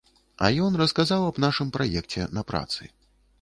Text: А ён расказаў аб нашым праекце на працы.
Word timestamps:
А 0.45 0.47
ён 0.67 0.77
расказаў 0.81 1.25
аб 1.27 1.37
нашым 1.45 1.67
праекце 1.77 2.27
на 2.39 2.45
працы. 2.53 2.83